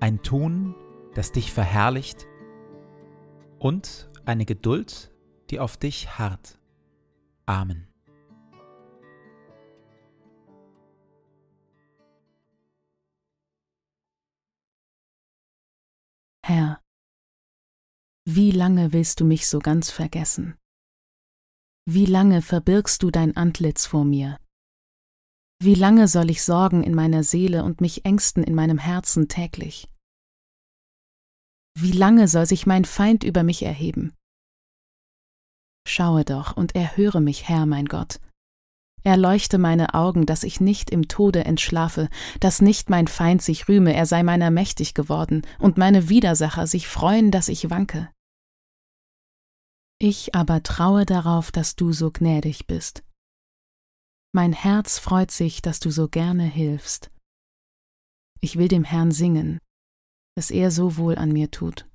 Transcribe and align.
ein 0.00 0.22
Tun, 0.22 0.74
das 1.14 1.32
dich 1.32 1.52
verherrlicht 1.52 2.26
und 3.58 4.08
eine 4.24 4.46
Geduld, 4.46 5.12
die 5.50 5.60
auf 5.60 5.76
dich 5.76 6.18
harrt. 6.18 6.58
Amen. 7.46 7.86
Herr, 16.42 16.80
wie 18.24 18.50
lange 18.50 18.92
willst 18.92 19.20
du 19.20 19.24
mich 19.24 19.46
so 19.46 19.58
ganz 19.58 19.90
vergessen? 19.90 20.56
Wie 21.86 22.06
lange 22.06 22.42
verbirgst 22.42 23.02
du 23.02 23.10
dein 23.10 23.36
Antlitz 23.36 23.86
vor 23.86 24.04
mir? 24.04 24.38
Wie 25.62 25.74
lange 25.74 26.08
soll 26.08 26.30
ich 26.30 26.42
sorgen 26.42 26.82
in 26.82 26.94
meiner 26.94 27.22
Seele 27.22 27.64
und 27.64 27.82
mich 27.82 28.06
ängsten 28.06 28.42
in 28.42 28.54
meinem 28.54 28.78
Herzen 28.78 29.28
täglich? 29.28 29.90
Wie 31.78 31.92
lange 31.92 32.28
soll 32.28 32.46
sich 32.46 32.66
mein 32.66 32.86
Feind 32.86 33.24
über 33.24 33.42
mich 33.42 33.62
erheben? 33.62 34.14
Schaue 35.86 36.24
doch 36.24 36.56
und 36.56 36.74
erhöre 36.74 37.20
mich, 37.20 37.46
Herr 37.46 37.66
mein 37.66 37.84
Gott. 37.84 38.20
Erleuchte 39.02 39.58
meine 39.58 39.92
Augen, 39.92 40.24
dass 40.24 40.44
ich 40.44 40.62
nicht 40.62 40.88
im 40.88 41.08
Tode 41.08 41.44
entschlafe, 41.44 42.08
dass 42.38 42.62
nicht 42.62 42.88
mein 42.88 43.06
Feind 43.06 43.42
sich 43.42 43.68
rühme, 43.68 43.94
er 43.94 44.06
sei 44.06 44.22
meiner 44.22 44.50
mächtig 44.50 44.94
geworden, 44.94 45.42
und 45.58 45.76
meine 45.76 46.08
Widersacher 46.08 46.66
sich 46.66 46.88
freuen, 46.88 47.30
dass 47.30 47.48
ich 47.48 47.68
wanke. 47.68 48.10
Ich 49.98 50.34
aber 50.34 50.62
traue 50.62 51.04
darauf, 51.04 51.52
dass 51.52 51.76
du 51.76 51.92
so 51.92 52.10
gnädig 52.10 52.66
bist 52.66 53.02
mein 54.32 54.52
Herz 54.52 54.98
freut 54.98 55.30
sich, 55.30 55.62
dass 55.62 55.80
du 55.80 55.90
so 55.90 56.08
gerne 56.08 56.44
hilfst. 56.44 57.10
Ich 58.40 58.56
will 58.56 58.68
dem 58.68 58.84
Herrn 58.84 59.10
singen, 59.10 59.58
dass 60.36 60.50
er 60.50 60.70
so 60.70 60.96
wohl 60.96 61.16
an 61.16 61.32
mir 61.32 61.50
tut. 61.50 61.86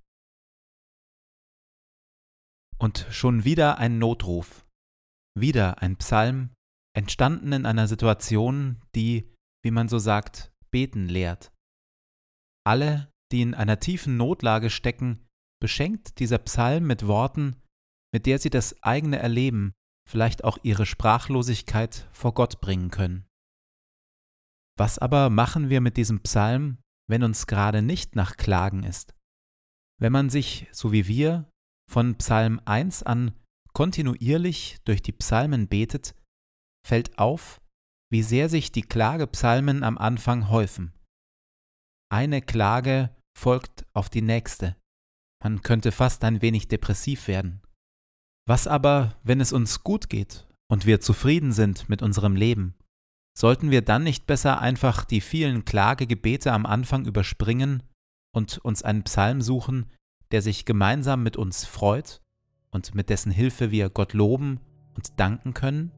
Und 2.78 3.08
schon 3.10 3.46
wieder 3.46 3.78
ein 3.78 4.00
Notruf, 4.00 4.66
wieder 5.38 5.82
ein 5.82 5.96
Psalm, 5.98 6.54
entstanden 6.96 7.54
in 7.54 7.66
einer 7.66 7.88
Situation, 7.88 8.82
die, 8.96 9.34
wie 9.64 9.72
man 9.72 9.88
so 9.88 9.98
sagt, 9.98 10.52
beten 10.72 11.08
lehrt. 11.08 11.52
Alle, 12.66 13.10
die 13.32 13.42
in 13.42 13.54
einer 13.54 13.80
tiefen 13.80 14.18
Notlage 14.18 14.70
stecken, 14.70 15.26
beschenkt 15.62 16.20
dieser 16.20 16.38
Psalm 16.40 16.86
mit 16.86 17.08
Worten, 17.08 17.56
mit 18.14 18.26
der 18.26 18.40
sie 18.40 18.50
das 18.50 18.82
eigene 18.84 19.20
Erleben 19.20 19.74
vielleicht 20.10 20.44
auch 20.44 20.58
ihre 20.64 20.86
Sprachlosigkeit 20.86 22.08
vor 22.12 22.34
Gott 22.34 22.62
bringen 22.62 22.92
können. 22.92 23.26
Was 24.78 25.00
aber 25.00 25.30
machen 25.30 25.70
wir 25.70 25.82
mit 25.82 25.98
diesem 25.98 26.22
Psalm, 26.22 26.78
wenn 27.10 27.24
uns 27.24 27.48
gerade 27.48 27.82
nicht 27.82 28.16
nach 28.16 28.38
Klagen 28.38 28.84
ist? 28.84 29.16
Wenn 30.00 30.12
man 30.12 30.30
sich, 30.30 30.68
so 30.72 30.92
wie 30.92 31.08
wir, 31.08 31.50
von 31.90 32.16
Psalm 32.18 32.60
1 32.66 33.04
an 33.04 33.34
kontinuierlich 33.74 34.78
durch 34.86 35.02
die 35.02 35.12
Psalmen 35.12 35.68
betet, 35.68 36.16
fällt 36.86 37.18
auf, 37.18 37.62
wie 38.12 38.22
sehr 38.22 38.50
sich 38.50 38.72
die 38.72 38.84
Klagepsalmen 38.84 39.84
am 39.84 39.98
Anfang 39.98 40.50
häufen. 40.50 40.94
Eine 42.12 42.42
Klage 42.42 43.16
folgt 43.38 43.86
auf 43.94 44.10
die 44.10 44.22
nächste. 44.22 44.76
Man 45.44 45.62
könnte 45.62 45.92
fast 45.92 46.24
ein 46.24 46.42
wenig 46.42 46.68
depressiv 46.68 47.28
werden. 47.28 47.62
Was 48.48 48.68
aber, 48.68 49.16
wenn 49.24 49.42
es 49.42 49.52
uns 49.52 49.84
gut 49.84 50.08
geht 50.08 50.46
und 50.68 50.86
wir 50.86 51.02
zufrieden 51.02 51.52
sind 51.52 51.90
mit 51.90 52.04
unserem 52.04 52.36
Leben? 52.36 52.76
Sollten 53.36 53.72
wir 53.72 53.82
dann 53.82 54.04
nicht 54.04 54.28
besser 54.28 54.62
einfach 54.62 55.04
die 55.04 55.20
vielen 55.20 55.66
Klagegebete 55.66 56.52
am 56.54 56.68
Anfang 56.68 57.06
überspringen 57.06 57.82
und 58.36 58.60
uns 58.60 58.84
einen 58.84 59.02
Psalm 59.04 59.42
suchen, 59.42 59.88
der 60.30 60.44
sich 60.44 60.64
gemeinsam 60.64 61.24
mit 61.24 61.38
uns 61.38 61.66
freut 61.66 62.22
und 62.70 62.94
mit 62.94 63.10
dessen 63.10 63.32
Hilfe 63.32 63.72
wir 63.72 63.90
Gott 63.90 64.14
loben 64.14 64.60
und 64.96 65.20
danken 65.20 65.56
können? 65.56 65.92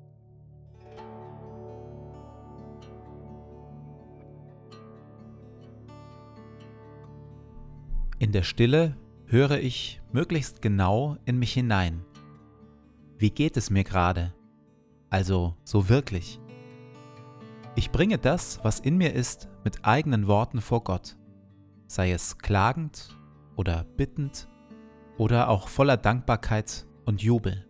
In 8.20 8.32
der 8.32 8.44
Stille 8.44 8.96
höre 9.26 9.60
ich 9.60 10.00
möglichst 10.14 10.62
genau 10.62 11.18
in 11.26 11.38
mich 11.38 11.52
hinein 11.52 12.06
wie 13.18 13.32
geht 13.32 13.58
es 13.58 13.70
mir 13.70 13.84
gerade? 13.84 14.34
Also 15.10 15.56
so 15.64 15.90
wirklich. 15.90 16.40
Ich 17.76 17.92
bringe 17.92 18.18
das, 18.18 18.60
was 18.64 18.80
in 18.80 18.98
mir 18.98 19.14
ist, 19.14 19.50
mit 19.64 19.86
eigenen 19.86 20.28
Worten 20.28 20.62
vor 20.62 20.84
Gott, 20.84 21.18
sei 21.88 22.12
es 22.12 22.38
klagend 22.38 23.16
oder 23.56 23.84
bittend 23.84 24.48
oder 25.18 25.50
auch 25.50 25.68
voller 25.68 25.98
Dankbarkeit 25.98 26.86
und 27.06 27.22
Jubel. 27.22 27.67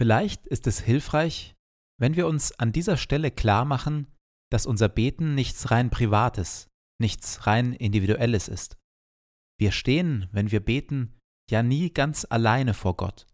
Vielleicht 0.00 0.46
ist 0.46 0.66
es 0.66 0.80
hilfreich, 0.80 1.54
wenn 2.00 2.16
wir 2.16 2.26
uns 2.26 2.58
an 2.58 2.72
dieser 2.72 2.96
Stelle 2.96 3.30
klar 3.30 3.66
machen, 3.66 4.06
dass 4.50 4.64
unser 4.64 4.88
Beten 4.88 5.34
nichts 5.34 5.70
rein 5.70 5.90
Privates, 5.90 6.70
nichts 6.98 7.46
rein 7.46 7.74
Individuelles 7.74 8.48
ist. 8.48 8.78
Wir 9.58 9.72
stehen, 9.72 10.26
wenn 10.32 10.50
wir 10.50 10.64
beten, 10.64 11.18
ja 11.50 11.62
nie 11.62 11.92
ganz 11.92 12.26
alleine 12.30 12.72
vor 12.72 12.96
Gott. 12.96 13.26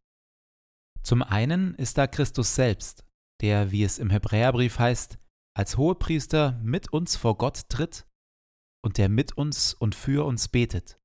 Zum 1.04 1.22
einen 1.22 1.76
ist 1.76 1.98
da 1.98 2.08
Christus 2.08 2.56
selbst, 2.56 3.06
der, 3.42 3.70
wie 3.70 3.84
es 3.84 4.00
im 4.00 4.10
Hebräerbrief 4.10 4.80
heißt, 4.80 5.20
als 5.56 5.76
Hohepriester 5.76 6.58
mit 6.64 6.92
uns 6.92 7.14
vor 7.14 7.38
Gott 7.38 7.68
tritt 7.68 8.08
und 8.84 8.98
der 8.98 9.08
mit 9.08 9.36
uns 9.36 9.72
und 9.72 9.94
für 9.94 10.26
uns 10.26 10.48
betet. 10.48 10.98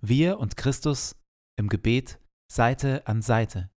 Wir 0.00 0.40
und 0.40 0.56
Christus 0.56 1.14
im 1.56 1.68
Gebet 1.68 2.20
Seite 2.50 3.06
an 3.06 3.22
Seite. 3.22 3.70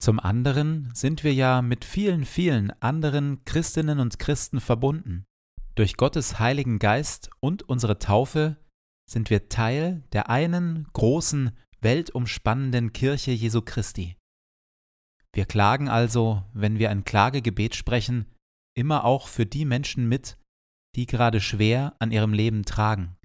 Zum 0.00 0.20
anderen 0.20 0.90
sind 0.94 1.24
wir 1.24 1.32
ja 1.32 1.62
mit 1.62 1.84
vielen, 1.84 2.24
vielen 2.24 2.70
anderen 2.82 3.44
Christinnen 3.44 4.00
und 4.00 4.18
Christen 4.18 4.60
verbunden. 4.60 5.24
Durch 5.74 5.96
Gottes 5.96 6.38
Heiligen 6.38 6.78
Geist 6.78 7.30
und 7.40 7.62
unsere 7.68 7.98
Taufe 7.98 8.56
sind 9.10 9.30
wir 9.30 9.48
Teil 9.48 10.04
der 10.12 10.30
einen 10.30 10.86
großen, 10.92 11.56
weltumspannenden 11.80 12.92
Kirche 12.92 13.32
Jesu 13.32 13.62
Christi. 13.62 14.16
Wir 15.34 15.46
klagen 15.46 15.88
also, 15.88 16.44
wenn 16.52 16.78
wir 16.78 16.90
ein 16.90 17.04
Klagegebet 17.04 17.74
sprechen, 17.74 18.26
immer 18.76 19.04
auch 19.04 19.28
für 19.28 19.46
die 19.46 19.64
Menschen 19.64 20.08
mit, 20.08 20.38
die 20.94 21.06
gerade 21.06 21.40
schwer 21.40 21.96
an 21.98 22.12
ihrem 22.12 22.32
Leben 22.32 22.64
tragen. 22.64 23.16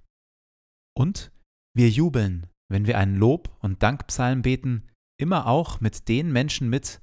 Und 0.98 1.32
wir 1.76 1.90
jubeln, 1.90 2.48
wenn 2.68 2.88
wir 2.88 2.98
einen 2.98 3.16
Lob- 3.16 3.56
und 3.60 3.84
Dankpsalm 3.84 4.42
beten, 4.42 4.90
immer 5.20 5.48
auch 5.48 5.82
mit 5.82 6.08
den 6.08 6.32
Menschen 6.32 6.70
mit, 6.70 7.02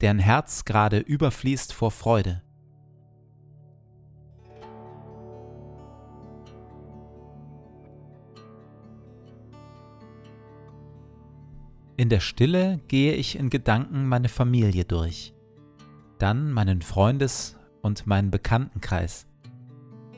deren 0.00 0.20
Herz 0.20 0.64
gerade 0.64 0.98
überfließt 0.98 1.72
vor 1.72 1.90
Freude. 1.90 2.42
In 11.98 12.08
der 12.08 12.20
Stille 12.20 12.78
gehe 12.88 13.14
ich 13.14 13.38
in 13.38 13.50
Gedanken 13.50 14.06
meine 14.06 14.28
Familie 14.28 14.84
durch, 14.84 15.34
dann 16.18 16.52
meinen 16.52 16.82
Freundes- 16.82 17.58
und 17.82 18.06
meinen 18.06 18.30
Bekanntenkreis. 18.30 19.26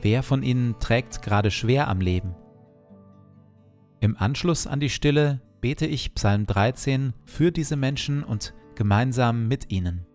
Wer 0.01 0.21
von 0.21 0.43
ihnen 0.43 0.77
trägt 0.79 1.21
gerade 1.21 1.49
schwer 1.49 1.87
am 1.87 1.99
Leben? 1.99 2.35
Im 4.01 4.17
Anschluss 4.17 4.67
an 4.67 4.79
die 4.79 4.89
Stille 4.89 5.41
bete 5.61 5.85
ich 5.85 6.13
Psalm 6.15 6.45
13 6.45 7.13
für 7.25 7.51
diese 7.51 7.75
Menschen 7.75 8.23
und 8.23 8.53
gemeinsam 8.75 9.47
mit 9.47 9.71
ihnen. 9.71 10.08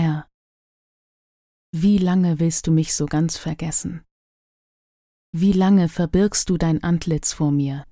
Herr, 0.00 0.28
wie 1.74 1.98
lange 1.98 2.38
willst 2.38 2.68
du 2.68 2.70
mich 2.70 2.94
so 2.94 3.06
ganz 3.06 3.36
vergessen? 3.36 4.04
Wie 5.32 5.50
lange 5.50 5.88
verbirgst 5.88 6.48
du 6.50 6.56
dein 6.56 6.84
Antlitz 6.84 7.32
vor 7.32 7.50
mir? 7.50 7.84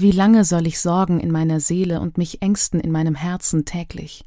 Wie 0.00 0.12
lange 0.12 0.46
soll 0.46 0.66
ich 0.66 0.80
sorgen 0.80 1.20
in 1.20 1.30
meiner 1.30 1.60
Seele 1.60 2.00
und 2.00 2.16
mich 2.16 2.40
ängsten 2.40 2.80
in 2.80 2.90
meinem 2.90 3.14
Herzen 3.14 3.66
täglich? 3.66 4.24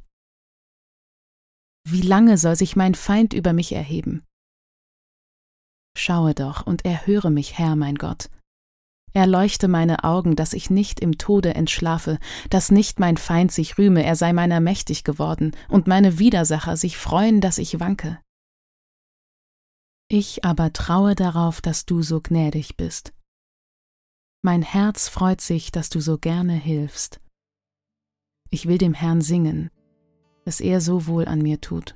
Wie 1.83 2.03
lange 2.03 2.37
soll 2.37 2.55
sich 2.55 2.75
mein 2.75 2.93
Feind 2.93 3.33
über 3.33 3.53
mich 3.53 3.71
erheben? 3.71 4.23
Schaue 5.97 6.35
doch 6.35 6.67
und 6.67 6.85
erhöre 6.85 7.31
mich, 7.31 7.57
Herr 7.57 7.75
mein 7.75 7.95
Gott, 7.95 8.29
Erleuchte 9.13 9.67
meine 9.67 10.03
Augen, 10.03 10.35
dass 10.35 10.53
ich 10.53 10.69
nicht 10.69 10.99
im 10.99 11.17
Tode 11.17 11.53
entschlafe, 11.53 12.17
dass 12.49 12.71
nicht 12.71 12.99
mein 12.99 13.17
Feind 13.17 13.51
sich 13.51 13.77
rühme, 13.77 14.03
er 14.03 14.15
sei 14.15 14.31
meiner 14.31 14.59
mächtig 14.59 15.03
geworden, 15.03 15.51
und 15.67 15.87
meine 15.87 16.17
Widersacher 16.17 16.77
sich 16.77 16.97
freuen, 16.97 17.41
dass 17.41 17.57
ich 17.57 17.79
wanke. 17.79 18.19
Ich 20.07 20.45
aber 20.45 20.73
traue 20.73 21.15
darauf, 21.15 21.61
dass 21.61 21.85
du 21.85 22.01
so 22.01 22.21
gnädig 22.21 22.77
bist. 22.77 23.13
Mein 24.41 24.61
Herz 24.61 25.07
freut 25.07 25.39
sich, 25.39 25.71
dass 25.71 25.89
du 25.89 25.99
so 25.99 26.17
gerne 26.17 26.53
hilfst. 26.53 27.19
Ich 28.49 28.67
will 28.67 28.77
dem 28.77 28.93
Herrn 28.93 29.21
singen, 29.21 29.69
dass 30.45 30.59
er 30.59 30.81
so 30.81 31.05
wohl 31.07 31.27
an 31.27 31.41
mir 31.41 31.61
tut. 31.61 31.95